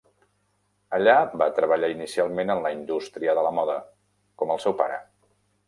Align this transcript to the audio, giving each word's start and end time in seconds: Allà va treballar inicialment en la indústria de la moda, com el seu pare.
Allà 0.97 1.13
va 1.41 1.47
treballar 1.57 1.91
inicialment 1.95 2.53
en 2.55 2.63
la 2.65 2.73
indústria 2.77 3.39
de 3.41 3.45
la 3.51 3.55
moda, 3.61 3.79
com 4.43 4.57
el 4.59 4.67
seu 4.67 4.77
pare. 4.85 5.01